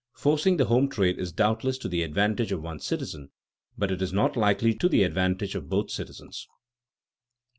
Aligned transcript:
Forcing 0.15 0.57
the 0.57 0.65
home 0.65 0.89
trade 0.89 1.19
is 1.19 1.31
doubtless 1.31 1.77
to 1.77 1.87
the 1.87 2.01
advantage 2.01 2.51
of 2.51 2.63
one 2.63 2.79
citizen, 2.79 3.29
but 3.77 3.91
it 3.91 4.01
is 4.01 4.11
not 4.11 4.35
likely 4.35 4.71
to 4.71 4.75
be 4.77 4.79
to 4.79 4.89
the 4.89 5.03
advantage 5.03 5.53
of 5.53 5.69
both 5.69 5.91
citizens. 5.91 6.47